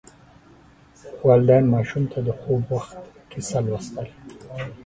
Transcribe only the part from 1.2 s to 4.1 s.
والدین ماشوم ته د خوب وخت کیسه لوستل.